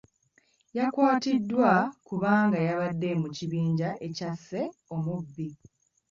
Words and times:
Yakwatiddwa 0.77 1.71
kubanga 2.07 2.57
yabadde 2.67 3.09
mu 3.21 3.27
kibinja 3.35 3.89
ekyasse 4.07 4.61
omubbi. 4.95 5.47